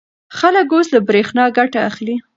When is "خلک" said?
0.37-0.67